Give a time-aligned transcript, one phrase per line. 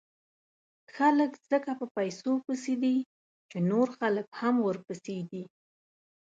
[0.95, 2.97] خلک ځکه په پیسو پسې دي،
[3.49, 5.43] چې نور خلک هم ورپسې دي.